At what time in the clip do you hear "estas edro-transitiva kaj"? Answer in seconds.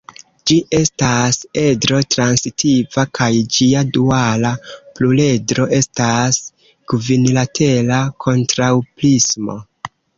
0.77-3.29